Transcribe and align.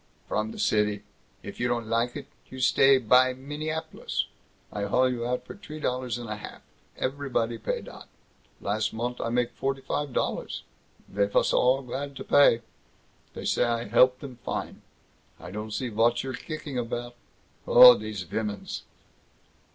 "from 0.27 0.49
the 0.51 0.57
city. 0.57 1.03
If 1.43 1.59
you 1.59 1.67
don't 1.67 1.85
like 1.85 2.15
it, 2.15 2.25
you 2.49 2.57
stay 2.59 2.97
bei 2.97 3.33
Mineapolis! 3.35 4.25
I 4.73 4.85
haul 4.85 5.07
you 5.09 5.27
out 5.27 5.45
for 5.45 5.53
t'ree 5.53 5.79
dollars 5.79 6.17
and 6.17 6.27
a 6.27 6.37
half. 6.37 6.63
Everybody 6.97 7.59
pay 7.59 7.81
dot. 7.81 8.07
Last 8.59 8.93
mont' 8.93 9.21
I 9.21 9.29
make 9.29 9.51
forty 9.51 9.81
five 9.81 10.11
dollars. 10.11 10.63
They 11.07 11.27
vos 11.27 11.53
all 11.53 11.83
glad 11.83 12.15
to 12.15 12.23
pay. 12.23 12.61
They 13.35 13.45
say 13.45 13.63
I 13.63 13.89
help 13.89 14.21
them 14.21 14.37
fine. 14.43 14.81
I 15.39 15.51
don't 15.51 15.69
see 15.69 15.89
vot 15.89 16.23
you're 16.23 16.33
kickin' 16.33 16.79
about! 16.79 17.13
Oh, 17.67 17.93
these 17.95 18.23
vimmins!" 18.23 18.81